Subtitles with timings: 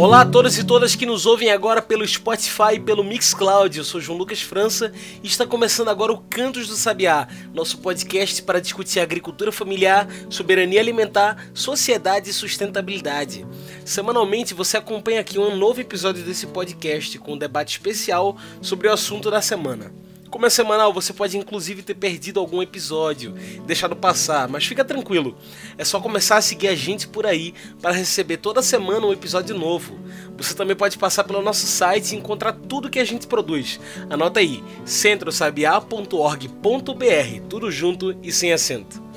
[0.00, 3.76] Olá a todos e todas que nos ouvem agora pelo Spotify e pelo Mixcloud.
[3.76, 4.90] Eu sou João Lucas França
[5.22, 10.80] e está começando agora o Cantos do Sabiá, nosso podcast para discutir agricultura familiar, soberania
[10.80, 13.46] alimentar, sociedade e sustentabilidade.
[13.84, 18.92] Semanalmente você acompanha aqui um novo episódio desse podcast com um debate especial sobre o
[18.94, 19.92] assunto da semana.
[20.30, 23.34] Como é semanal, você pode inclusive ter perdido algum episódio,
[23.66, 25.36] deixado passar, mas fica tranquilo.
[25.76, 29.58] É só começar a seguir a gente por aí para receber toda semana um episódio
[29.58, 29.98] novo.
[30.36, 33.80] Você também pode passar pelo nosso site e encontrar tudo que a gente produz.
[34.08, 39.09] Anota aí, centrosabiá.org.br, tudo junto e sem acento.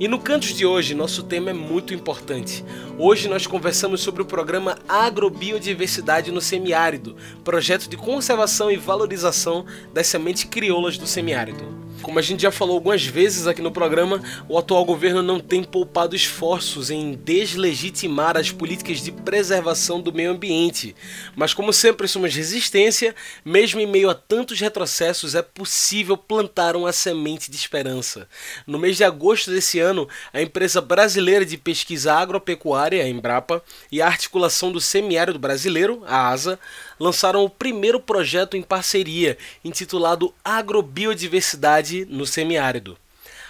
[0.00, 2.64] E no Cantos de hoje, nosso tema é muito importante.
[2.96, 10.06] Hoje nós conversamos sobre o programa Agrobiodiversidade no Semiárido, projeto de conservação e valorização das
[10.06, 11.89] sementes crioulas do semiárido.
[12.02, 15.62] Como a gente já falou algumas vezes aqui no programa, o atual governo não tem
[15.62, 20.96] poupado esforços em deslegitimar as políticas de preservação do meio ambiente.
[21.36, 26.92] Mas, como sempre somos resistência, mesmo em meio a tantos retrocessos, é possível plantar uma
[26.92, 28.26] semente de esperança.
[28.66, 34.00] No mês de agosto desse ano, a empresa brasileira de pesquisa agropecuária, a Embrapa, e
[34.00, 36.58] a articulação do semiárido brasileiro, a ASA,
[37.00, 42.98] lançaram o primeiro projeto em parceria, intitulado Agrobiodiversidade no Semiárido.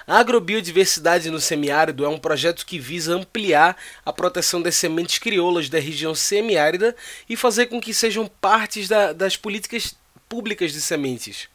[0.06, 5.68] A agrobiodiversidade no semiárido é um projeto que visa ampliar a proteção das sementes crioulas
[5.68, 6.96] da região semiárida
[7.28, 9.94] e fazer com que sejam partes da, das políticas
[10.28, 11.48] públicas de sementes.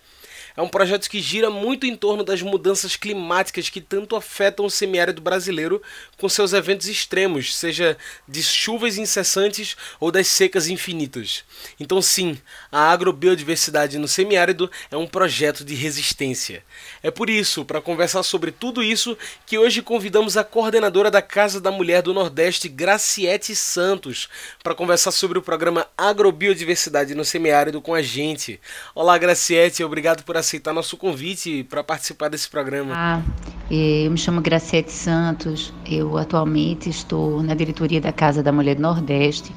[0.57, 4.69] É um projeto que gira muito em torno das mudanças climáticas que tanto afetam o
[4.69, 5.81] semiárido brasileiro
[6.17, 11.43] com seus eventos extremos, seja de chuvas incessantes ou das secas infinitas.
[11.77, 12.37] Então, sim,
[12.71, 16.63] a agrobiodiversidade no semiárido é um projeto de resistência.
[17.03, 21.59] É por isso, para conversar sobre tudo isso, que hoje convidamos a coordenadora da Casa
[21.59, 24.29] da Mulher do Nordeste, Graciete Santos,
[24.63, 28.59] para conversar sobre o programa Agrobiodiversidade no Semiárido com a gente.
[28.93, 32.93] Olá, Graciete, obrigado por aceitar nosso convite para participar desse programa.
[32.95, 33.21] Ah,
[33.69, 38.83] eu me chamo Graciete Santos, eu atualmente estou na diretoria da Casa da Mulher do
[38.83, 39.53] Nordeste,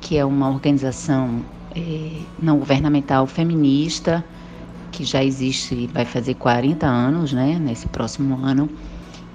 [0.00, 1.44] que é uma organização
[1.76, 4.24] é, não governamental feminista,
[4.90, 8.68] que já existe, vai fazer 40 anos, né, nesse próximo ano.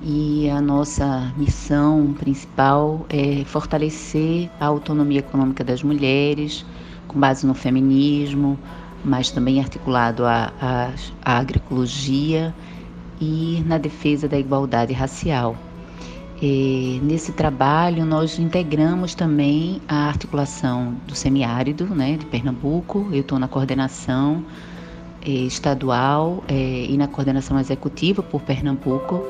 [0.02, 6.66] E a nossa missão principal é fortalecer a autonomia econômica das mulheres,
[7.08, 8.58] com base no feminismo,
[9.04, 10.92] mas também articulado à, à,
[11.24, 12.54] à agroecologia
[13.20, 15.56] e na defesa da igualdade racial.
[16.42, 23.10] E nesse trabalho, nós integramos também a articulação do semiárido né, de Pernambuco.
[23.12, 24.46] Eu estou na coordenação
[25.22, 29.22] eh, estadual eh, e na coordenação executiva por Pernambuco.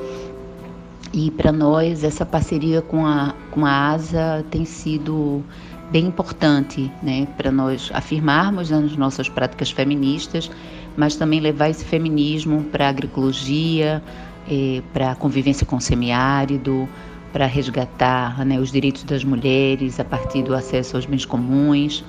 [1.12, 5.44] E para nós, essa parceria com a, com a ASA tem sido
[5.92, 10.50] bem importante né, para nós afirmarmos nas nossas práticas feministas,
[10.96, 14.04] mas também levar esse feminismo para a agroecologia,
[14.50, 16.88] eh, para a convivência com o semiárido,
[17.32, 22.04] para resgatar né, os direitos das mulheres a partir do acesso aos bens comuns.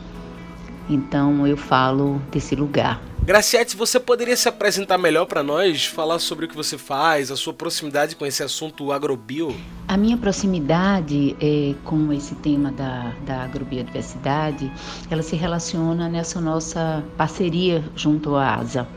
[0.88, 3.09] Então eu falo desse lugar.
[3.30, 7.36] Graciete, você poderia se apresentar melhor para nós, falar sobre o que você faz, a
[7.36, 9.54] sua proximidade com esse assunto agrobio?
[9.86, 14.68] A minha proximidade é, com esse tema da, da agrobiodiversidade,
[15.08, 18.88] ela se relaciona nessa nossa parceria junto à ASA.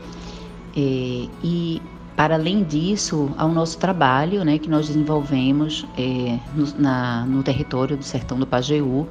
[0.76, 1.80] É, e
[2.16, 7.96] para além disso, ao nosso trabalho né, que nós desenvolvemos é, no, na, no território
[7.96, 9.06] do Sertão do Pajeú,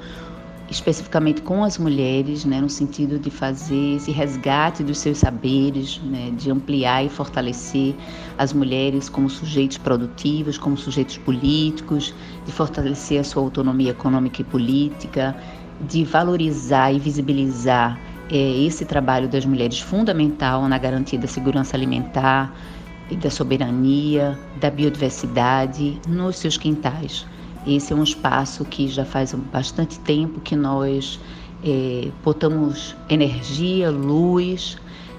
[0.74, 6.32] especificamente com as mulheres, né, no sentido de fazer esse resgate dos seus saberes, né,
[6.36, 7.96] de ampliar e fortalecer
[8.38, 12.14] as mulheres como sujeitos produtivos, como sujeitos políticos,
[12.46, 15.36] de fortalecer a sua autonomia econômica e política,
[15.80, 18.00] de valorizar e visibilizar
[18.32, 22.52] é, esse trabalho das mulheres fundamental na garantia da segurança alimentar
[23.12, 27.28] e da soberania, da biodiversidade nos seus quintais.
[27.66, 31.20] Esse é um espaço que já faz bastante tempo que nós
[31.64, 34.78] é, botamos energia, luz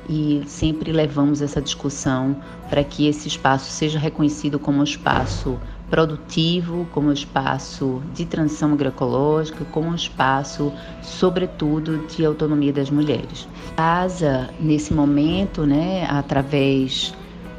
[0.09, 2.37] e sempre levamos essa discussão
[2.69, 5.59] para que esse espaço seja reconhecido como um espaço
[5.89, 13.49] produtivo, como um espaço de transição agroecológica, como um espaço, sobretudo, de autonomia das mulheres.
[13.77, 17.15] ASA, nesse momento, né, através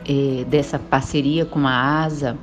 [0.08, 2.38] é, dessa parceria com a ASA,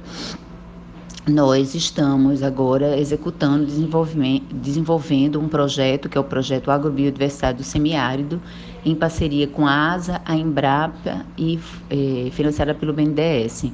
[1.27, 8.43] nós estamos agora executando, desenvolvendo um projeto que é o projeto Agrobiodiversidade do Semiárido,
[8.85, 13.67] em parceria com a ASA, a Embrapa e eh, financiada pelo BNDES.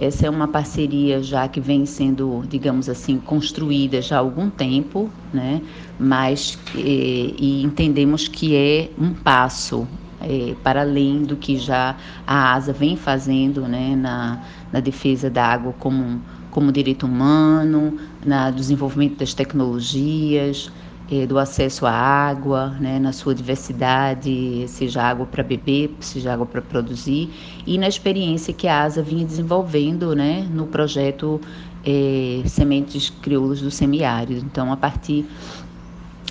[0.00, 5.10] Essa é uma parceria já que vem sendo, digamos assim, construída já há algum tempo,
[5.34, 5.60] né?
[5.98, 9.88] Mas e, e entendemos que é um passo
[10.20, 13.96] é, para além do que já a ASA vem fazendo, né?
[13.96, 14.40] Na,
[14.72, 16.20] na defesa da água como
[16.58, 17.96] como direito humano,
[18.26, 20.68] no desenvolvimento das tecnologias,
[21.08, 26.44] eh, do acesso à água, né, na sua diversidade, seja água para beber, seja água
[26.44, 27.30] para produzir,
[27.64, 31.40] e na experiência que a ASA vinha desenvolvendo né, no projeto
[31.86, 34.44] eh, Sementes Crioulas do Semiárido.
[34.44, 35.24] Então, a partir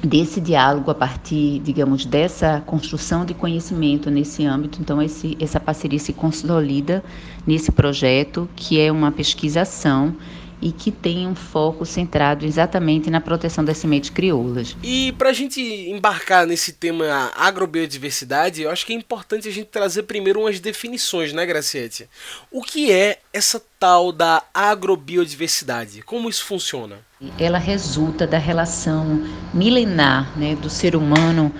[0.01, 5.99] desse diálogo, a partir, digamos, dessa construção de conhecimento nesse âmbito, então esse, essa parceria
[5.99, 7.03] se consolida
[7.45, 10.15] nesse projeto, que é uma pesquisação
[10.61, 14.75] e que tem um foco centrado exatamente na proteção das sementes crioulas.
[14.81, 19.67] E para a gente embarcar nesse tema agrobiodiversidade, eu acho que é importante a gente
[19.67, 22.09] trazer primeiro umas definições, né, Graciete?
[22.51, 26.01] O que é essa tal da agrobiodiversidade?
[26.01, 27.06] Como isso funciona?
[27.39, 31.51] Ela resulta da relação milenar né, do ser humano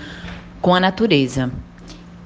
[0.60, 1.50] com a natureza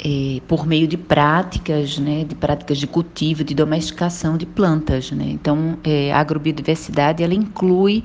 [0.04, 5.10] é, por meio de práticas, né, de práticas de cultivo, de domesticação de plantas.
[5.12, 5.24] Né?
[5.30, 8.04] Então, é, a agrobiodiversidade ela inclui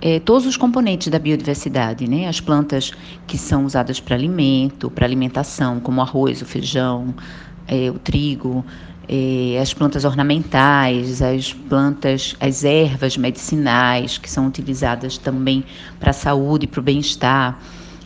[0.00, 2.26] é, todos os componentes da biodiversidade, né?
[2.26, 2.92] As plantas
[3.28, 7.14] que são usadas para alimento, para alimentação, como o arroz, o feijão,
[7.68, 8.64] é, o trigo,
[9.60, 15.64] as plantas ornamentais, as plantas, as ervas medicinais que são utilizadas também
[16.00, 17.58] para a saúde e para o bem-estar,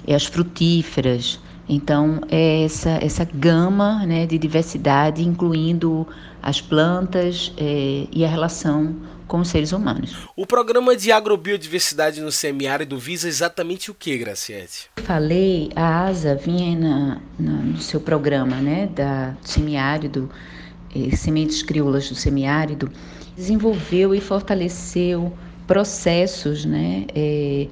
[0.07, 6.07] as frutíferas, então, é essa, essa gama né, de diversidade, incluindo
[6.43, 8.97] as plantas é, e a relação
[9.27, 10.17] com os seres humanos.
[10.35, 14.89] O programa de agrobiodiversidade no semiárido visa exatamente o que, Graciete?
[14.97, 20.31] Falei, a ASA vinha na, na, no seu programa né, da semiárido,
[20.95, 22.91] eh, Sementes Crioulas do Semiárido,
[23.37, 25.33] desenvolveu e fortaleceu
[25.67, 27.69] processos né, eh,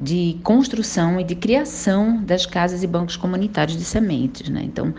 [0.00, 4.48] de construção e de criação das casas e bancos comunitários de sementes.
[4.48, 4.62] Né?
[4.64, 4.94] Então,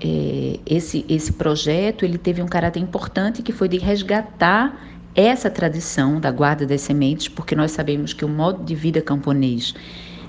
[0.00, 6.20] é, esse, esse projeto ele teve um caráter importante que foi de resgatar essa tradição
[6.20, 9.74] da guarda das sementes, porque nós sabemos que o modo de vida camponês,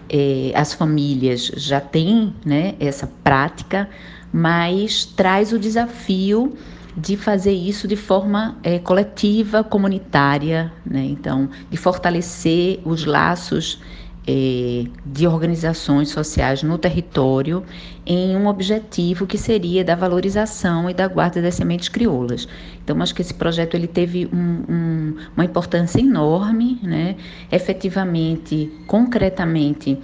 [0.09, 3.89] é, as famílias já têm né, essa prática,
[4.33, 6.57] mas traz o desafio
[6.95, 11.03] de fazer isso de forma é, coletiva, comunitária, né?
[11.03, 13.81] então, de fortalecer os laços
[14.27, 17.63] é, de organizações sociais no território
[18.05, 22.47] em um objetivo que seria da valorização e da guarda das sementes crioulas.
[22.83, 27.15] Então, acho que esse projeto ele teve um, um, uma importância enorme, né?
[27.51, 29.97] efetivamente, concretamente,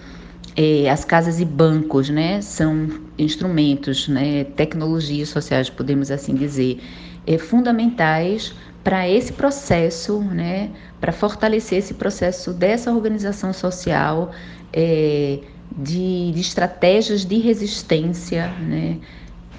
[0.58, 6.82] é, as casas e bancos né, são instrumentos, né, tecnologias sociais, podemos assim dizer,
[7.28, 14.32] é, fundamentais para esse processo, né, para fortalecer esse processo dessa organização social,
[14.74, 15.40] é,
[15.78, 18.98] de, de, estratégias de resistência né,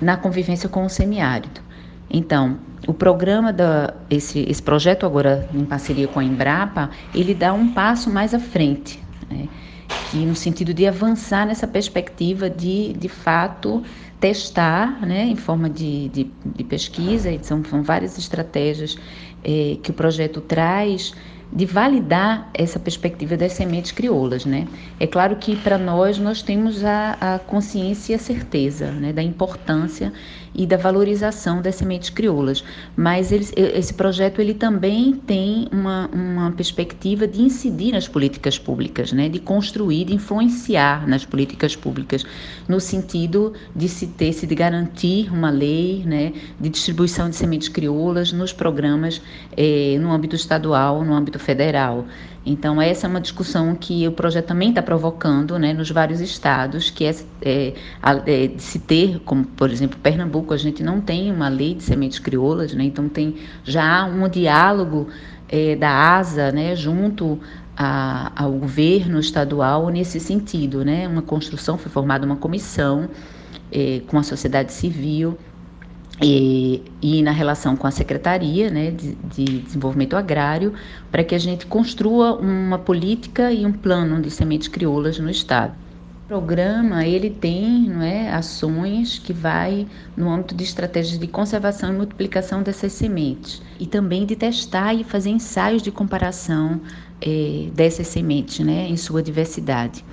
[0.00, 1.60] na convivência com o semiárido.
[2.10, 2.58] Então,
[2.88, 7.72] o programa da esse, esse projeto agora em parceria com a Embrapa, ele dá um
[7.72, 9.00] passo mais à frente,
[9.30, 9.46] né,
[10.04, 13.82] que no sentido de avançar nessa perspectiva de, de fato,
[14.20, 18.96] testar, né, em forma de, de, de pesquisa, e são, são várias estratégias
[19.44, 21.14] é, que o projeto traz
[21.50, 24.68] de validar essa perspectiva das sementes crioulas, né?
[25.00, 29.22] É claro que para nós nós temos a, a consciência e a certeza, né, da
[29.22, 30.12] importância
[30.54, 32.64] e da valorização das sementes crioulas,
[32.96, 39.12] mas eles, esse projeto ele também tem uma, uma perspectiva de incidir nas políticas públicas,
[39.12, 42.24] né, de construir, de influenciar nas políticas públicas,
[42.68, 47.68] no sentido de se ter, se de garantir uma lei, né, de distribuição de sementes
[47.68, 49.20] crioulas nos programas
[49.56, 52.06] eh, no âmbito estadual, no âmbito federal.
[52.48, 56.88] Então, essa é uma discussão que o projeto também está provocando né, nos vários estados,
[56.88, 61.48] que é, é, é, se ter, como por exemplo Pernambuco, a gente não tem uma
[61.48, 65.08] lei de sementes crioulas, né, então tem já um diálogo
[65.46, 67.38] é, da ASA né, junto
[67.76, 70.82] a, ao governo estadual nesse sentido.
[70.82, 73.10] Né, uma construção, foi formada uma comissão
[73.70, 75.36] é, com a sociedade civil
[76.20, 80.72] e, e, na relação com a Secretaria né, de, de Desenvolvimento Agrário,
[81.10, 85.74] para que a gente construa uma política e um plano de sementes crioulas no Estado.
[86.26, 91.96] programa ele tem não é, ações que vai no âmbito de estratégias de conservação e
[91.96, 96.80] multiplicação dessas sementes e também de testar e fazer ensaios de comparação
[97.20, 100.04] é, dessas sementes né, em sua diversidade.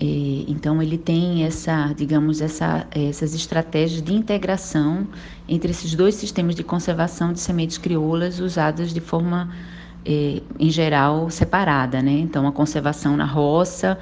[0.00, 5.08] É, então ele tem essa, digamos, essa, essas estratégias de integração
[5.48, 9.52] entre esses dois sistemas de conservação de sementes crioulas usadas de forma,
[10.06, 12.00] é, em geral, separada.
[12.00, 12.12] Né?
[12.12, 13.98] Então a conservação na roça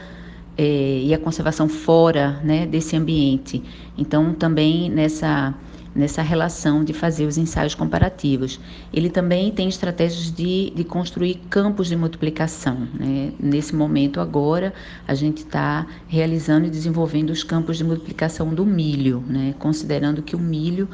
[0.58, 3.62] é, e a conservação fora né, desse ambiente.
[3.96, 5.54] Então, também nessa,
[5.96, 8.60] nessa relação de fazer os ensaios comparativos.
[8.92, 12.86] Ele também tem estratégias de, de construir campos de multiplicação.
[12.94, 13.32] Né?
[13.40, 14.74] Nesse momento, agora,
[15.08, 19.54] a gente está realizando e desenvolvendo os campos de multiplicação do milho, né?
[19.58, 20.88] considerando que o milho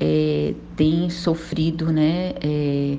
[0.00, 2.98] é, tem sofrido né, é,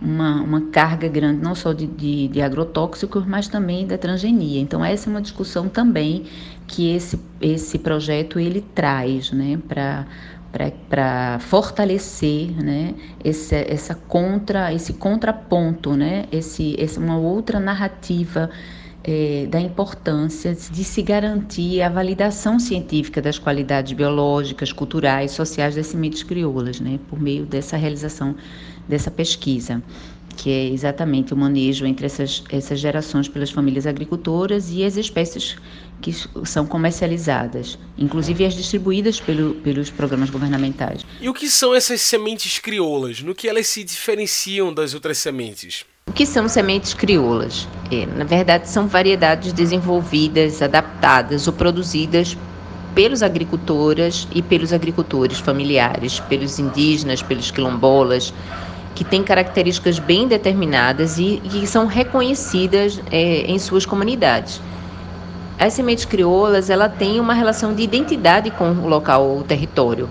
[0.00, 4.60] uma, uma carga grande, não só de, de, de, agrotóxicos, mas também da transgenia.
[4.60, 6.24] Então, essa é uma discussão também
[6.66, 10.06] que esse, esse projeto ele traz né, para
[11.40, 12.94] fortalecer né,
[13.24, 18.50] esse, essa contra, esse contraponto, né, esse, essa, uma outra narrativa
[19.04, 25.88] é, da importância de se garantir a validação científica das qualidades biológicas, culturais, sociais das
[25.88, 28.36] sementes crioulas, né, por meio dessa realização
[28.88, 29.82] dessa pesquisa,
[30.36, 35.56] que é exatamente o manejo entre essas, essas gerações pelas famílias agricultoras e as espécies
[36.02, 36.12] que
[36.44, 41.06] são comercializadas, inclusive as distribuídas pelo, pelos programas governamentais.
[41.20, 43.22] E o que são essas sementes crioulas?
[43.22, 45.86] No que elas se diferenciam das outras sementes?
[46.08, 47.68] O que são sementes crioulas?
[47.90, 52.36] É, na verdade, são variedades desenvolvidas, adaptadas ou produzidas
[52.94, 58.34] pelos agricultoras e pelos agricultores familiares, pelos indígenas, pelos quilombolas,
[58.94, 64.60] que têm características bem determinadas e, que são reconhecidas é, em suas comunidades.
[65.62, 70.08] As sementes crioulas, ela tem uma relação de identidade com o local, o território.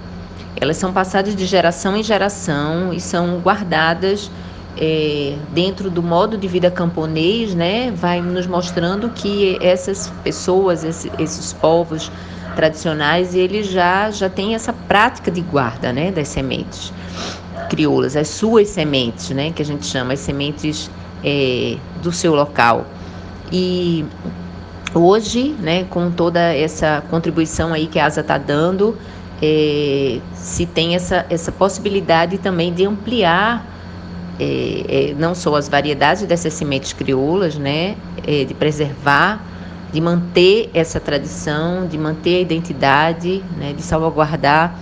[0.55, 4.31] Elas são passadas de geração em geração e são guardadas
[4.77, 11.11] é, dentro do modo de vida camponês, né, vai nos mostrando que essas pessoas, esses,
[11.19, 12.09] esses povos
[12.55, 16.93] tradicionais, eles já, já têm essa prática de guarda né, das sementes
[17.69, 20.89] crioulas, as suas sementes, né, que a gente chama as sementes
[21.21, 22.85] é, do seu local.
[23.51, 24.05] E
[24.93, 28.97] hoje, né, com toda essa contribuição aí que a ASA está dando,
[29.41, 33.65] é, se tem essa, essa possibilidade também de ampliar
[34.39, 37.95] é, é, não só as variedades dessas sementes crioulas, né,
[38.25, 39.45] é, de preservar,
[39.93, 44.75] de manter essa tradição, de manter a identidade, né, de salvaguardar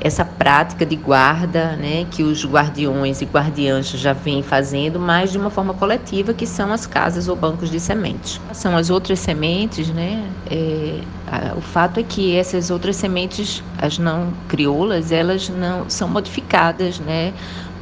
[0.00, 5.38] essa prática de guarda, né, que os guardiões e guardiãs já vêm fazendo, mas de
[5.38, 8.40] uma forma coletiva, que são as casas ou bancos de sementes.
[8.52, 13.98] São as outras sementes, né, é, a, o fato é que essas outras sementes, as
[13.98, 17.32] não crioulas, elas não são modificadas, né,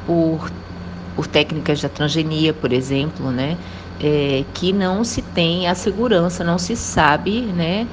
[0.05, 0.51] por
[1.15, 3.57] por técnicas da transgenia, por exemplo, né,
[4.01, 7.85] é, que não se tem a segurança, não se sabe, né,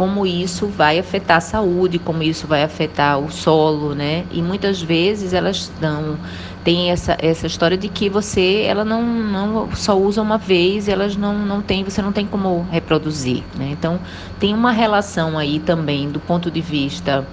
[0.00, 4.80] como isso vai afetar a saúde, como isso vai afetar o solo, né, e muitas
[4.80, 6.16] vezes elas dão
[6.64, 11.16] tem essa, essa história de que você ela não, não só usa uma vez, elas
[11.16, 13.68] não, não tem, você não tem como reproduzir, né?
[13.72, 14.00] Então
[14.38, 17.26] tem uma relação aí também do ponto de vista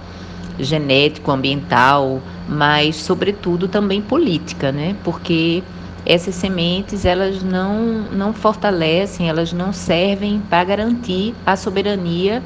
[0.58, 4.94] genético, ambiental, mas sobretudo também política, né?
[5.02, 5.62] Porque
[6.04, 12.42] essas sementes elas não não fortalecem, elas não servem para garantir a soberania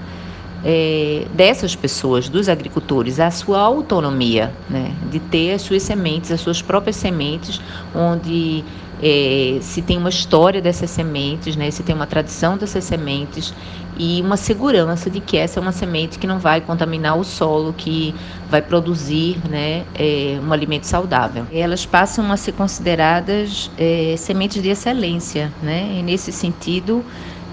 [0.64, 4.94] é, dessas pessoas, dos agricultores, a sua autonomia, né?
[5.10, 7.60] De ter as suas sementes, as suas próprias sementes,
[7.94, 8.64] onde
[9.02, 11.70] é, se tem uma história dessas sementes, né?
[11.72, 13.52] Se tem uma tradição dessas sementes
[13.98, 17.72] e uma segurança de que essa é uma semente que não vai contaminar o solo,
[17.72, 18.14] que
[18.48, 21.46] vai produzir né, é, um alimento saudável.
[21.52, 25.96] Elas passam a ser consideradas é, sementes de excelência, né?
[25.98, 27.04] E nesse sentido,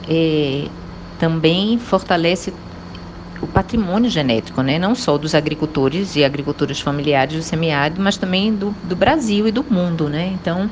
[0.07, 0.67] é,
[1.17, 2.53] também fortalece
[3.41, 4.77] o patrimônio genético, né?
[4.77, 9.51] não só dos agricultores e agricultoras familiares do semiárido, mas também do, do Brasil e
[9.51, 10.09] do mundo.
[10.09, 10.33] Né?
[10.33, 10.69] Então,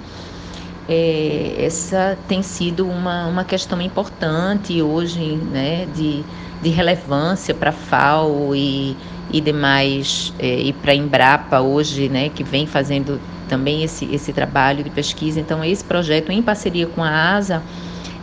[0.88, 6.24] é, essa tem sido uma, uma questão importante hoje, né, de,
[6.62, 8.96] de relevância para a FAO e,
[9.32, 14.32] e demais, é, e para a Embrapa hoje, né, que vem fazendo também esse, esse
[14.32, 15.39] trabalho de pesquisa.
[15.39, 17.62] Então, esse projeto, em parceria com a ASA,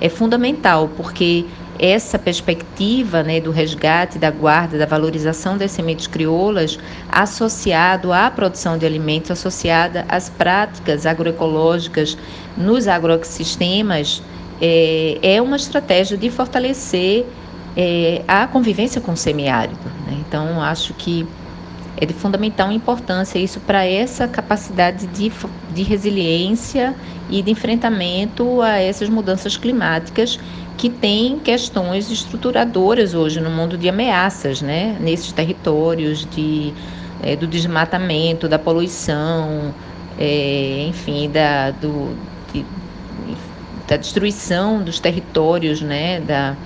[0.01, 1.47] é fundamental, porque
[1.79, 6.79] essa perspectiva né, do resgate, da guarda, da valorização das sementes crioulas,
[7.09, 12.17] associado à produção de alimentos, associada às práticas agroecológicas
[12.57, 14.23] nos agroecossistemas,
[14.61, 17.27] é, é uma estratégia de fortalecer
[17.77, 19.85] é, a convivência com o semiárido.
[20.07, 20.17] Né?
[20.27, 21.27] Então, acho que
[21.97, 25.31] é de fundamental importância isso para essa capacidade de,
[25.73, 26.95] de resiliência
[27.31, 30.39] e de enfrentamento a essas mudanças climáticas
[30.77, 34.97] que tem questões estruturadoras hoje no mundo de ameaças, né?
[35.01, 36.73] Nesses territórios de,
[37.23, 39.73] é, do desmatamento, da poluição,
[40.19, 42.17] é, enfim, da, do,
[42.53, 42.65] de,
[43.87, 46.21] da destruição dos territórios, né?
[46.21, 46.57] Da,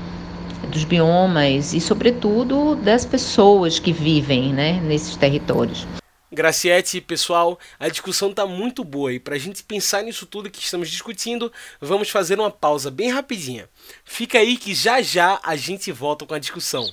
[0.67, 5.87] dos biomas e, sobretudo, das pessoas que vivem né, nesses territórios.
[6.31, 10.63] Graciete, pessoal, a discussão está muito boa e para a gente pensar nisso tudo que
[10.63, 11.51] estamos discutindo,
[11.81, 13.69] vamos fazer uma pausa bem rapidinha.
[14.05, 16.85] Fica aí que já já a gente volta com a discussão.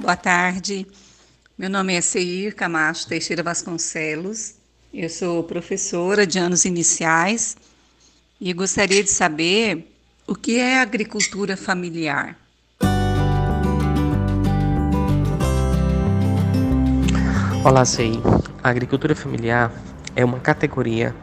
[0.00, 0.86] Boa tarde,
[1.56, 4.54] meu nome é Seir Camacho Teixeira Vasconcelos,
[4.92, 7.56] eu sou professora de anos iniciais
[8.40, 9.92] e gostaria de saber
[10.26, 12.36] o que é agricultura familiar.
[17.64, 18.12] Olá, Sei.
[18.62, 19.72] A agricultura familiar
[20.14, 21.14] é uma categoria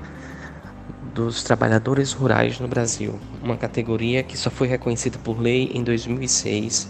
[1.13, 6.89] dos trabalhadores rurais no Brasil, uma categoria que só foi reconhecida por lei em 2006,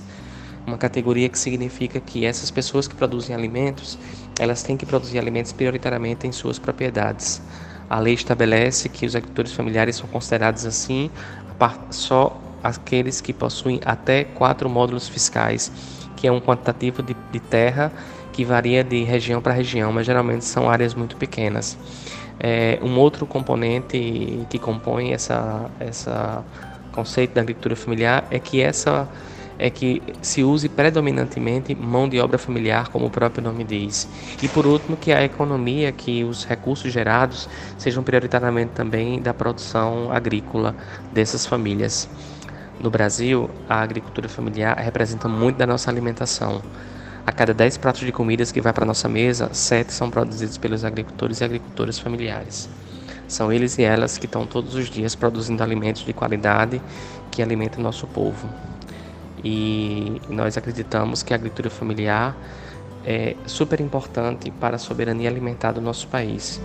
[0.65, 3.99] uma categoria que significa que essas pessoas que produzem alimentos,
[4.39, 7.39] elas têm que produzir alimentos prioritariamente em suas propriedades.
[7.89, 11.09] A lei estabelece que os agricultores familiares são considerados assim
[11.89, 15.71] só aqueles que possuem até quatro módulos fiscais,
[16.15, 17.91] que é um quantitativo de, de terra
[18.33, 21.77] que varia de região para região, mas geralmente são áreas muito pequenas.
[22.39, 26.43] É, um outro componente que compõe essa, essa
[26.91, 29.07] conceito da agricultura familiar é que essa
[29.57, 34.07] é que se use predominantemente mão de obra familiar, como o próprio nome diz.
[34.41, 40.11] E por último, que a economia, que os recursos gerados sejam prioritariamente também da produção
[40.11, 40.75] agrícola
[41.13, 42.09] dessas famílias.
[42.79, 46.61] No Brasil, a agricultura familiar representa muito da nossa alimentação.
[47.25, 50.83] A cada 10 pratos de comidas que vai para nossa mesa, 7 são produzidos pelos
[50.83, 52.69] agricultores e agricultoras familiares.
[53.27, 56.79] São eles e elas que estão todos os dias produzindo alimentos de qualidade
[57.31, 58.47] que alimentam nosso povo
[59.45, 62.35] e nós acreditamos que a agricultura familiar
[63.05, 66.59] é super importante para a soberania alimentar do nosso país.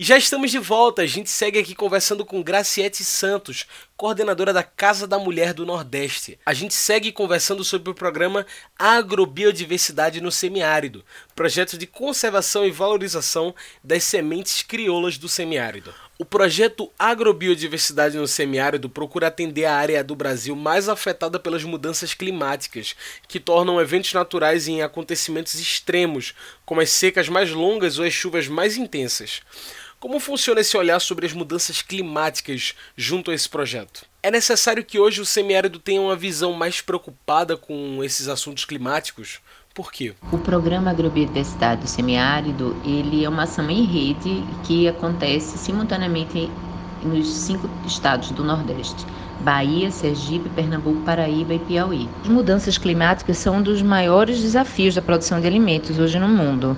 [0.00, 3.66] E já estamos de volta, a gente segue aqui conversando com Graciete Santos,
[3.98, 6.38] coordenadora da Casa da Mulher do Nordeste.
[6.46, 8.46] A gente segue conversando sobre o programa
[8.78, 11.04] Agrobiodiversidade no Semiárido,
[11.36, 15.92] projeto de conservação e valorização das sementes crioulas do semiárido.
[16.18, 22.14] O projeto Agrobiodiversidade no Semiárido procura atender a área do Brasil mais afetada pelas mudanças
[22.14, 22.94] climáticas,
[23.28, 26.34] que tornam eventos naturais em acontecimentos extremos,
[26.64, 29.42] como as secas mais longas ou as chuvas mais intensas.
[30.00, 34.06] Como funciona esse olhar sobre as mudanças climáticas junto a esse projeto?
[34.22, 39.40] É necessário que hoje o semiárido tenha uma visão mais preocupada com esses assuntos climáticos?
[39.74, 40.14] Por quê?
[40.32, 46.50] O programa Agrobiodiversidade do Semiárido, ele é uma ação em rede que acontece simultaneamente
[47.02, 49.04] nos cinco estados do Nordeste.
[49.40, 52.08] Bahia, Sergipe, Pernambuco, Paraíba e Piauí.
[52.22, 56.74] As mudanças climáticas são um dos maiores desafios da produção de alimentos hoje no mundo.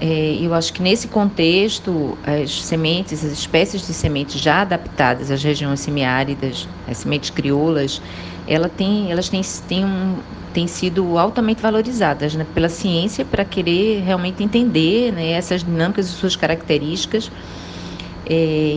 [0.00, 5.42] É, eu acho que nesse contexto, as sementes, as espécies de sementes já adaptadas às
[5.42, 8.00] regiões semiáridas, as sementes crioulas,
[8.46, 14.02] ela tem, elas têm, têm, um, têm sido altamente valorizadas né, pela ciência para querer
[14.04, 17.30] realmente entender né, essas dinâmicas e suas características
[18.30, 18.34] é,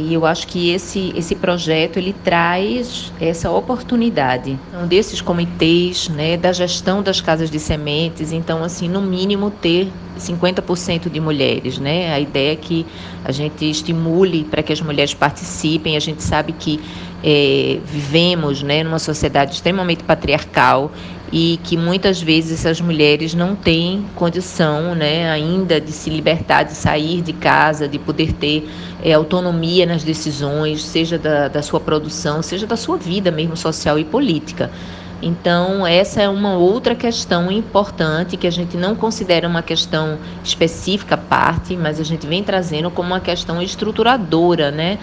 [0.08, 6.38] e eu acho que esse, esse projeto ele traz essa oportunidade então, desses comitês, né,
[6.38, 8.32] da gestão das casas de sementes.
[8.32, 12.14] Então, assim, no mínimo ter 50% de mulheres, né?
[12.14, 12.86] A ideia é que
[13.26, 15.98] a gente estimule para que as mulheres participem.
[15.98, 16.80] A gente sabe que
[17.22, 20.92] é, vivemos, né, numa sociedade extremamente patriarcal
[21.32, 26.74] e que muitas vezes essas mulheres não têm condição né, ainda de se libertar, de
[26.74, 28.70] sair de casa, de poder ter
[29.02, 33.98] é, autonomia nas decisões, seja da, da sua produção, seja da sua vida mesmo social
[33.98, 34.70] e política.
[35.22, 41.13] Então, essa é uma outra questão importante que a gente não considera uma questão específica
[41.13, 44.98] à parte, mas a gente vem trazendo como uma questão estruturadora, né?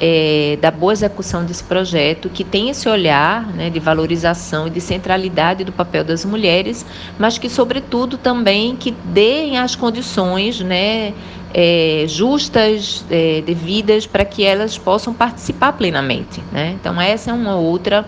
[0.00, 4.80] É, da boa execução desse projeto, que tem esse olhar né, de valorização e de
[4.80, 6.84] centralidade do papel das mulheres,
[7.18, 11.14] mas que, sobretudo, também que deem as condições né,
[11.54, 16.42] é, justas, é, devidas, para que elas possam participar plenamente.
[16.52, 16.76] Né?
[16.80, 18.06] Então, essa é uma outra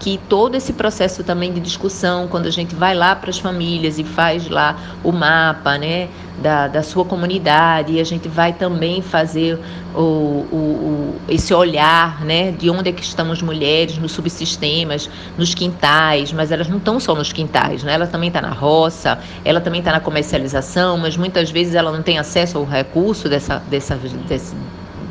[0.00, 3.98] que todo esse processo também de discussão, quando a gente vai lá para as famílias
[3.98, 6.08] e faz lá o mapa né,
[6.38, 9.58] da, da sua comunidade, e a gente vai também fazer
[9.94, 15.10] o, o, o, esse olhar né, de onde é que estão as mulheres nos subsistemas,
[15.36, 17.92] nos quintais, mas elas não estão só nos quintais, né?
[17.92, 22.02] ela também está na roça, ela também está na comercialização, mas muitas vezes ela não
[22.02, 24.56] tem acesso ao recurso dessa, dessa, dessa,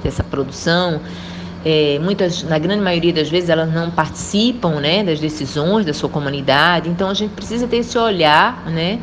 [0.04, 1.00] dessa produção.
[1.66, 6.10] É, muitas, na grande maioria das vezes, elas não participam né, das decisões da sua
[6.10, 6.90] comunidade.
[6.90, 9.00] Então, a gente precisa ter esse olhar, né,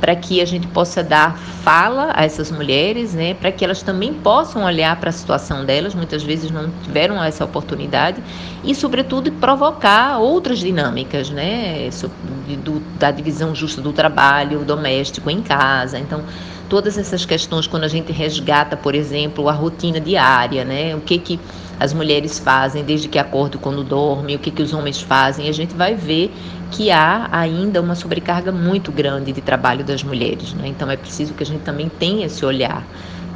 [0.00, 4.14] para que a gente possa dar fala a essas mulheres, né, para que elas também
[4.14, 8.22] possam olhar para a situação delas, muitas vezes não tiveram essa oportunidade,
[8.64, 11.90] e, sobretudo, provocar outras dinâmicas, né,
[12.64, 15.98] do, da divisão justa do trabalho doméstico em casa.
[15.98, 16.22] Então,
[16.68, 21.18] todas essas questões, quando a gente resgata, por exemplo, a rotina diária, né, o que
[21.18, 21.40] que
[21.80, 25.52] as mulheres fazem desde que acordam quando dormem, o que, que os homens fazem, a
[25.52, 26.32] gente vai ver
[26.72, 30.52] que há ainda uma sobrecarga muito grande de trabalho das mulheres.
[30.54, 30.68] Né?
[30.68, 32.84] Então é preciso que a gente também tenha esse olhar.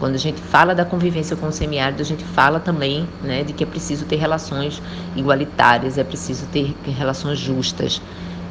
[0.01, 3.53] Quando a gente fala da convivência com o semiárido, a gente fala também né, de
[3.53, 4.83] que é preciso ter relações
[5.15, 8.03] igualitárias, é preciso ter relações justas.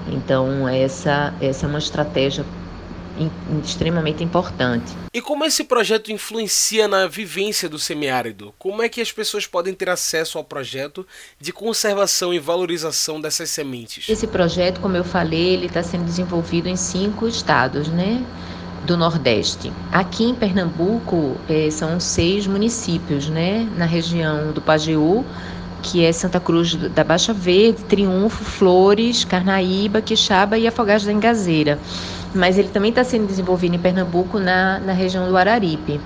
[0.08, 2.46] Então, essa, essa é uma estratégia
[3.64, 4.94] extremamente importante.
[5.14, 8.54] E como esse projeto influencia na vivência do semiárido?
[8.58, 11.06] Como é que as pessoas podem ter acesso ao projeto
[11.40, 14.08] de conservação e valorização dessas sementes?
[14.10, 18.24] Esse projeto, como eu falei, ele está sendo desenvolvido em cinco estados, né?
[18.86, 19.72] do Nordeste.
[19.92, 23.70] Aqui em Pernambuco eh, são seis municípios, né?
[23.78, 25.24] Na região do Pajeú,
[25.84, 31.78] que é Santa Cruz da Baixa Verde, Triunfo, Flores, Carnaíba, Quixaba e Afogados da Engazeira
[32.34, 36.00] mas ele também está sendo desenvolvido em Pernambuco, na, na região do Araripe.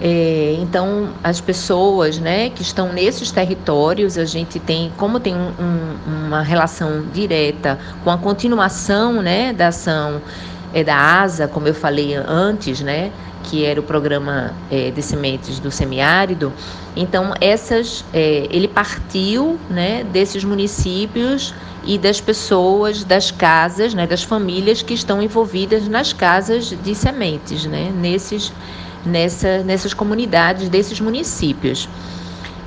[0.00, 5.52] É, então, as pessoas né, que estão nesses territórios, a gente tem, como tem um,
[5.58, 10.20] um, uma relação direta com a continuação né, da ação
[10.76, 13.10] é, da ASA, como eu falei antes, né,
[13.44, 16.52] que era o programa é, de sementes do semiárido.
[16.94, 24.22] Então, essas, é, ele partiu né, desses municípios e das pessoas, das casas, né, das
[24.22, 28.52] famílias que estão envolvidas nas casas de sementes, né, nesses,
[29.02, 31.88] nessa, nessas comunidades desses municípios.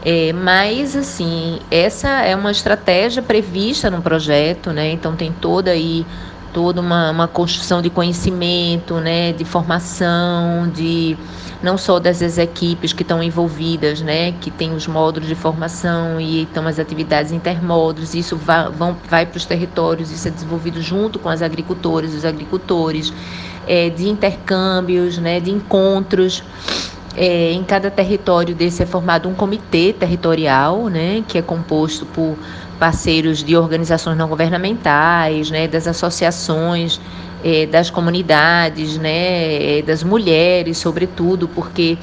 [0.03, 4.93] É, mas, assim, essa é uma estratégia prevista no projeto, né?
[4.93, 6.05] Então tem toda aí
[6.53, 11.17] toda uma, uma construção de conhecimento, né, de formação, de
[11.61, 16.41] não só das equipes que estão envolvidas, né, que tem os módulos de formação e
[16.41, 21.19] então as atividades intermódulos, isso vai, vão, vai para os territórios, isso é desenvolvido junto
[21.19, 23.13] com as agricultoras, os agricultores,
[23.67, 26.43] é, de intercâmbios, né, de encontros.
[27.15, 32.37] É, em cada território desse é formado um comitê territorial, né, que é composto por
[32.79, 36.99] parceiros de organizações não governamentais, né, das associações,
[37.43, 41.97] eh, das comunidades, né, eh, das mulheres, sobretudo, porque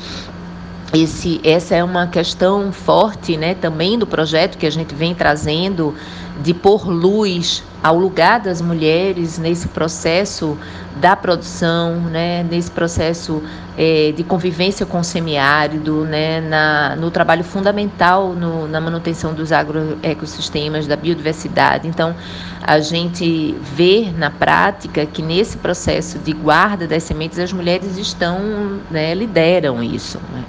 [0.94, 5.94] esse, essa é uma questão forte né, também do projeto que a gente vem trazendo
[6.42, 10.58] de pôr luz ao lugar das mulheres nesse processo
[10.96, 13.42] da produção, né, nesse processo
[13.76, 19.52] é, de convivência com o semiárido, né, na, no trabalho fundamental no, na manutenção dos
[19.52, 21.86] agroecossistemas, da biodiversidade.
[21.86, 22.14] Então,
[22.62, 28.80] a gente vê na prática que nesse processo de guarda das sementes as mulheres estão,
[28.90, 30.18] né, lideram isso.
[30.32, 30.42] Né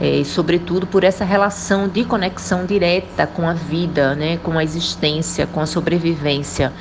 [0.00, 5.46] é, sobretudo por essa relação de conexão direta com a vida, né, com a existência,
[5.46, 6.72] com a sobrevivência.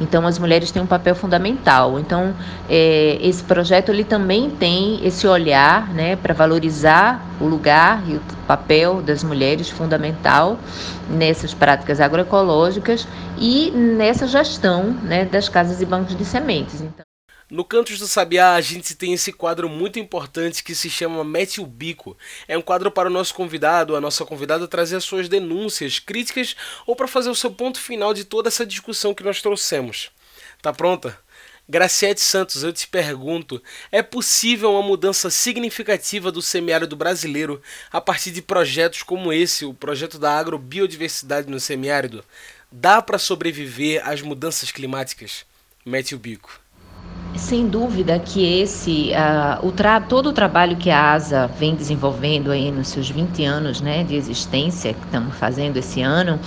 [0.00, 1.98] Então as mulheres têm um papel fundamental.
[1.98, 2.34] Então
[2.68, 8.20] é, esse projeto ele também tem esse olhar, né, para valorizar o lugar e o
[8.46, 10.58] papel das mulheres fundamental
[11.08, 16.80] nessas práticas agroecológicas e nessa gestão, né, das casas e bancos de sementes.
[16.80, 17.07] Então,
[17.50, 21.62] no Cantos do Sabiá, a gente tem esse quadro muito importante que se chama Mete
[21.62, 22.16] o Bico.
[22.46, 26.54] É um quadro para o nosso convidado, a nossa convidada, trazer as suas denúncias, críticas
[26.86, 30.10] ou para fazer o seu ponto final de toda essa discussão que nós trouxemos.
[30.60, 31.18] Tá pronta?
[31.66, 38.30] Graciete Santos, eu te pergunto: é possível uma mudança significativa do semiárido brasileiro a partir
[38.30, 42.22] de projetos como esse, o projeto da agrobiodiversidade no semiárido?
[42.70, 45.46] Dá para sobreviver às mudanças climáticas?
[45.84, 46.67] Mete o bico.
[47.38, 52.50] Sem dúvida que esse, uh, o tra todo o trabalho que a ASA vem desenvolvendo
[52.50, 56.38] aí nos seus 20 anos né, de existência, que estamos fazendo esse ano,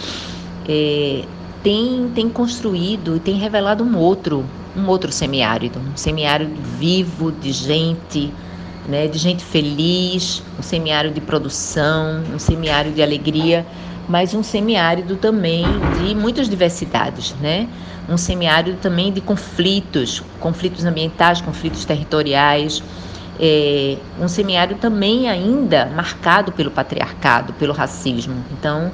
[0.68, 1.24] é,
[1.64, 7.54] tem, tem construído e tem revelado um outro, um outro semiárido, um semiárido vivo, de
[7.54, 8.32] gente,
[8.88, 13.66] né, de gente feliz, um semiárido de produção, um semiárido de alegria,
[14.12, 15.64] mas um semiárido também
[15.98, 17.66] de muitas diversidades, né?
[18.10, 22.84] Um semiárido também de conflitos, conflitos ambientais, conflitos territoriais,
[23.40, 28.36] é, um semiárido também ainda marcado pelo patriarcado, pelo racismo.
[28.52, 28.92] Então,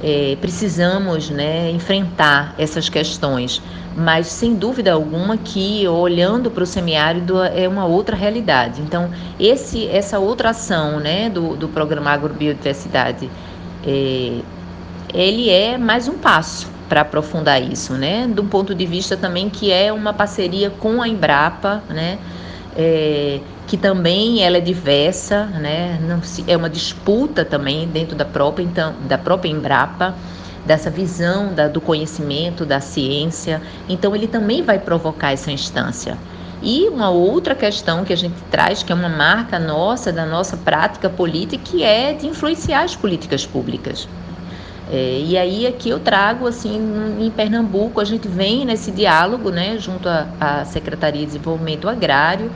[0.00, 3.60] é, precisamos né, enfrentar essas questões,
[3.96, 8.80] mas sem dúvida alguma que olhando para o semiárido é uma outra realidade.
[8.80, 13.28] Então, esse, essa outra ação né, do, do programa Agrobiodiversidade,
[13.86, 14.40] é,
[15.12, 18.26] ele é mais um passo para aprofundar isso, né?
[18.26, 22.18] Do ponto de vista também que é uma parceria com a Embrapa, né?
[22.76, 25.98] É, que também ela é diversa, né?
[26.02, 30.14] Não se, é uma disputa também dentro da própria então da própria Embrapa
[30.64, 33.60] dessa visão da, do conhecimento da ciência.
[33.88, 36.18] Então ele também vai provocar essa instância.
[36.62, 40.56] E uma outra questão que a gente traz, que é uma marca nossa da nossa
[40.56, 44.08] prática política, que é de influenciar as políticas públicas.
[44.92, 46.78] É, e aí aqui eu trago assim
[47.18, 52.50] em Pernambuco a gente vem nesse diálogo, né, junto à Secretaria de Desenvolvimento Agrário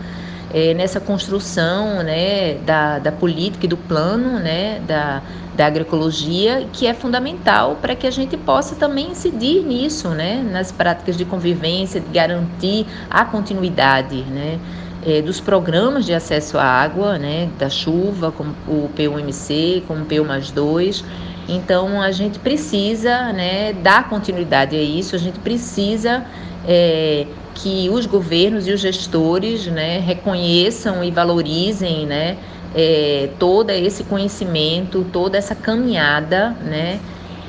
[0.52, 5.22] é, nessa construção né, da, da política e do plano né, da,
[5.56, 10.70] da agroecologia, que é fundamental para que a gente possa também incidir nisso, né, nas
[10.70, 14.22] práticas de convivência, de garantir a continuidade.
[14.22, 14.59] Né,
[15.06, 20.04] é, dos programas de acesso à água, né, da chuva, como o PUMC, como o
[20.04, 21.04] PU mais 2.
[21.48, 26.24] Então, a gente precisa né, dar continuidade a isso, a gente precisa
[26.66, 32.37] é, que os governos e os gestores né, reconheçam e valorizem né,
[32.74, 37.00] é, todo esse conhecimento, toda essa caminhada né,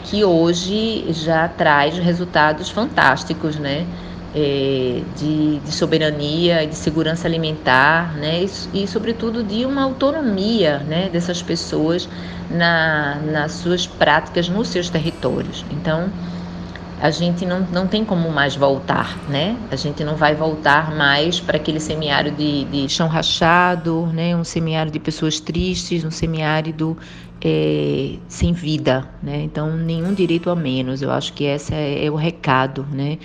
[0.04, 3.86] que hoje já traz resultados fantásticos né,
[4.36, 11.10] é, de, de, soberania, de segurança alimentar né, e, e, sobretudo, de uma autonomia né,
[11.12, 12.08] dessas pessoas
[12.50, 15.66] na, nas suas práticas nos seus territórios.
[15.72, 16.10] Então,
[17.00, 19.56] a gente não, não tem como mais voltar, né?
[19.70, 24.36] A gente não vai voltar mais para aquele semiárido de, de, chão rachado, né?
[24.36, 26.98] Um semiárido de pessoas tristes, um semiárido
[27.40, 29.44] é, sem vida, né?
[29.44, 31.02] Então, nenhum direito a menos.
[31.04, 33.20] Eu acho que esse é, é o recado, né?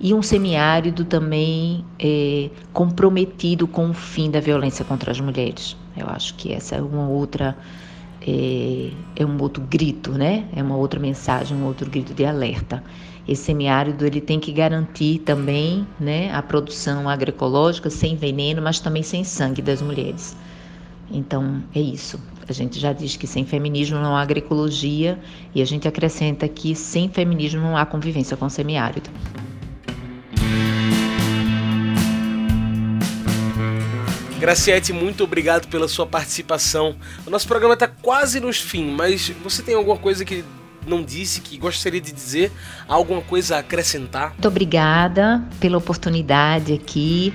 [0.00, 5.76] E um semiárido também é, comprometido com o fim da violência contra as mulheres.
[5.96, 7.56] Eu acho que essa é uma outra
[8.26, 10.44] é, é um outro grito, né?
[10.54, 12.82] É uma outra mensagem, um outro grito de alerta.
[13.26, 19.02] Esse semiárido ele tem que garantir também né, a produção agroecológica sem veneno, mas também
[19.02, 20.36] sem sangue das mulheres.
[21.10, 22.18] Então é isso.
[22.48, 25.18] A gente já diz que sem feminismo não há agroecologia
[25.54, 29.08] e a gente acrescenta que sem feminismo não há convivência com o semiárido.
[34.40, 36.96] Graciete, muito obrigado pela sua participação.
[37.24, 40.44] O nosso programa está quase nos fim, mas você tem alguma coisa que
[40.86, 42.52] não disse, que gostaria de dizer?
[42.88, 44.30] Alguma coisa a acrescentar?
[44.30, 47.32] Muito obrigada pela oportunidade aqui.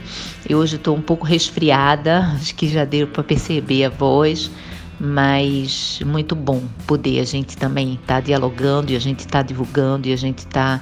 [0.48, 4.52] Eu hoje estou um pouco resfriada, acho que já deu para perceber a voz,
[5.00, 10.08] mas muito bom poder a gente também estar tá dialogando e a gente está divulgando
[10.08, 10.82] e a gente está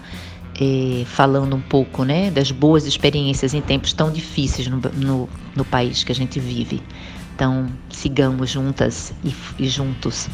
[0.60, 5.66] é, falando um pouco né, das boas experiências em tempos tão difíceis no, no, no
[5.66, 6.82] país que a gente vive.
[7.36, 10.30] Então, sigamos juntas e, e juntos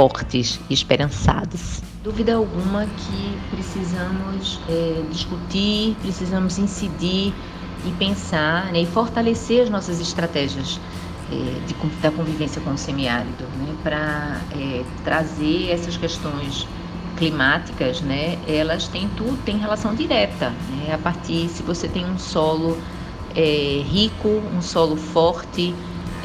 [0.00, 1.82] fortes e esperançados.
[2.02, 7.34] Dúvida alguma que precisamos é, discutir, precisamos incidir
[7.84, 10.80] e pensar né, e fortalecer as nossas estratégias
[11.30, 16.66] é, de, da convivência com o semiárido, né, para é, trazer essas questões
[17.18, 22.18] climáticas, né, elas têm tudo, tem relação direta, né, a partir se você tem um
[22.18, 22.78] solo
[23.36, 25.74] é, rico, um solo forte,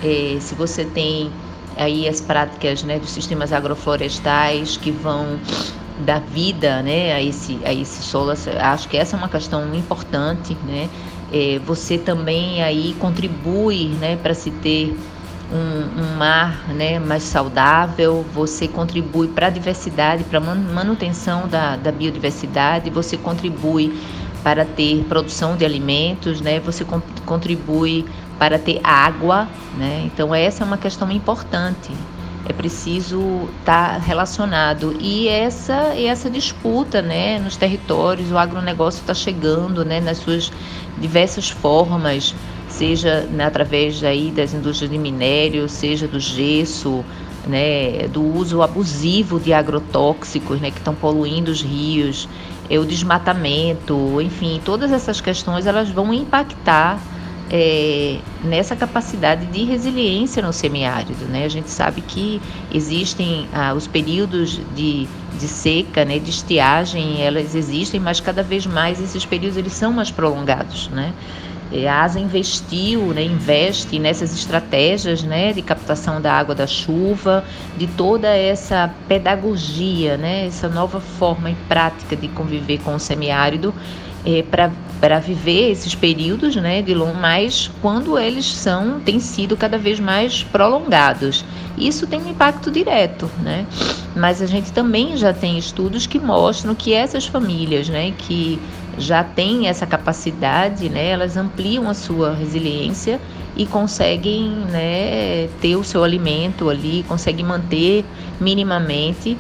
[0.02, 1.30] é, se você tem
[1.78, 5.40] aí as práticas né, dos sistemas agroflorestais que vão
[6.00, 8.32] dar vida né, a, esse, a esse solo.
[8.32, 10.58] Acho que essa é uma questão importante.
[10.66, 10.90] Né?
[11.32, 14.98] É, você também aí contribui né, para se ter
[15.52, 21.76] um, um, mar né, mais saudável, você contribui para a diversidade, para a manutenção da,
[21.76, 23.94] da biodiversidade, você contribui
[24.44, 26.60] para ter produção de alimentos, né?
[26.60, 26.86] Você
[27.26, 28.06] contribui
[28.38, 30.04] para ter água, né?
[30.06, 31.92] Então essa é uma questão importante.
[32.48, 39.14] É preciso estar tá relacionado e essa essa disputa, né, nos territórios, o agronegócio está
[39.14, 40.52] chegando, né, nas suas
[40.98, 42.36] diversas formas,
[42.70, 47.04] seja né, através aí das indústrias de minério, seja do gesso,
[47.48, 52.30] né, do uso abusivo de agrotóxicos, né, que estão poluindo os rios
[52.70, 57.00] é o desmatamento, enfim, todas essas questões elas vão impactar
[57.50, 61.26] é, nessa capacidade de resiliência no semiárido.
[61.26, 61.46] Né?
[61.46, 62.42] A gente sabe que
[62.74, 65.08] existem ah, os períodos de,
[65.40, 69.94] de seca, né, de estiagem, elas existem, mas cada vez mais esses períodos eles são
[69.94, 70.90] mais prolongados.
[70.90, 71.14] Né?
[71.88, 77.44] A ASA investiu, né, investe nessas estratégias né, de captação da água da chuva,
[77.78, 83.74] de toda essa pedagogia, né, essa nova forma e prática de conviver com o semiárido
[84.26, 89.78] é, para viver esses períodos né, de long, mas quando eles são, têm sido cada
[89.78, 91.46] vez mais prolongados.
[91.78, 93.66] Isso tem um impacto direto, né?
[94.16, 98.60] Mas a gente também já tem estudos que mostram que essas famílias, né, que
[98.98, 103.20] já têm essa capacidade, né, elas ampliam a sua resiliência
[103.58, 108.06] e conseguem né, ter o seu alimento ali, conseguem manter
[108.40, 109.38] minimamente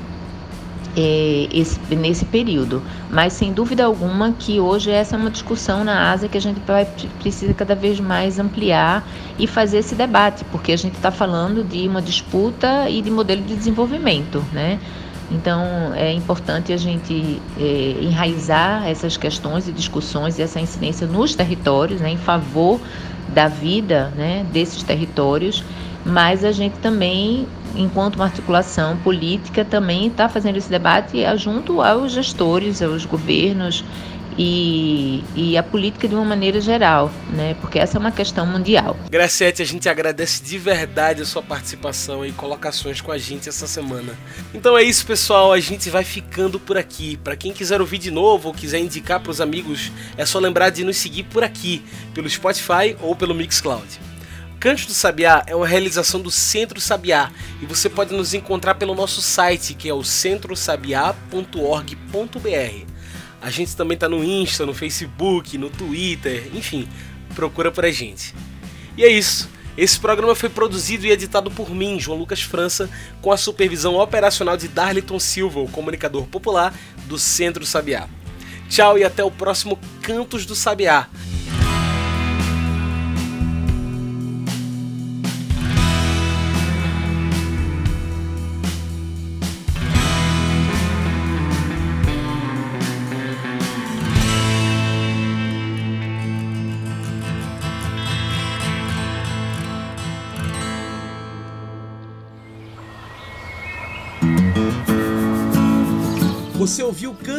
[0.95, 2.81] é, esse, nesse período.
[3.09, 6.59] Mas sem dúvida alguma que hoje essa é uma discussão na Ásia que a gente
[6.65, 6.85] vai,
[7.19, 9.05] precisa cada vez mais ampliar
[9.37, 13.41] e fazer esse debate, porque a gente está falando de uma disputa e de modelo
[13.41, 14.79] de desenvolvimento, né?
[15.31, 21.33] Então é importante a gente é, enraizar essas questões e discussões e essa incidência nos
[21.33, 22.79] territórios, né, em favor
[23.33, 25.63] da vida né, desses territórios,
[26.05, 32.11] mas a gente também enquanto uma articulação política, também está fazendo esse debate junto aos
[32.11, 33.83] gestores, aos governos
[34.37, 37.55] e, e, a política de uma maneira geral, né?
[37.61, 38.97] Porque essa é uma questão mundial.
[39.09, 43.65] Graciete, a gente agradece de verdade a sua participação e colocações com a gente essa
[43.65, 44.13] semana.
[44.53, 45.53] Então é isso, pessoal.
[45.53, 47.17] A gente vai ficando por aqui.
[47.17, 50.69] Para quem quiser ouvir de novo ou quiser indicar para os amigos, é só lembrar
[50.69, 51.81] de nos seguir por aqui,
[52.13, 54.14] pelo Spotify ou pelo Mixcloud.
[54.59, 58.95] Canto do Sabiá é uma realização do Centro Sabiá e você pode nos encontrar pelo
[58.95, 62.95] nosso site que é o centrosabiá.org.br.
[63.41, 66.87] A gente também está no Insta, no Facebook, no Twitter, enfim,
[67.35, 68.33] procura por a gente.
[68.97, 69.49] E é isso.
[69.77, 72.89] Esse programa foi produzido e editado por mim, João Lucas França,
[73.21, 76.73] com a supervisão operacional de Darliton Silva, o comunicador popular
[77.05, 78.07] do Centro Sabiá.
[78.69, 81.07] Tchau e até o próximo Cantos do Sabiá.